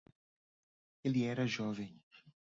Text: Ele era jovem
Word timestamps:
Ele 1.03 1.25
era 1.27 1.45
jovem 1.45 2.01